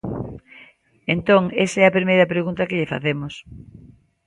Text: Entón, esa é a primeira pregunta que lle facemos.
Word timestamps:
Entón, 1.15 1.43
esa 1.65 1.77
é 1.83 1.85
a 1.87 1.95
primeira 1.97 2.29
pregunta 2.33 2.67
que 2.67 2.77
lle 2.79 2.91
facemos. 2.93 3.33